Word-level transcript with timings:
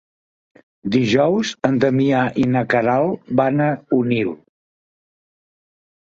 Dijous 0.93 1.49
en 1.67 1.75
Damià 1.83 2.21
i 2.43 2.45
na 2.53 2.63
Queralt 2.71 3.27
van 3.41 3.61
a 3.67 3.67
Onil. 3.99 4.33